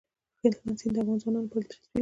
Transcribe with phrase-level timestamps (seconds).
[0.41, 1.87] هلمند سیند د افغان ځوانانو لپاره دلچسپي لري.